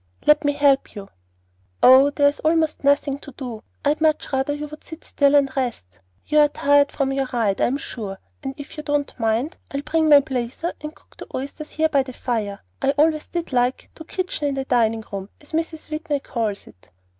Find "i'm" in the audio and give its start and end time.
7.61-7.77